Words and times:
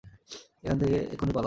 এখান 0.63 0.77
থেকে 0.81 0.97
এক্ষুনি 1.13 1.31
পালাও! 1.31 1.39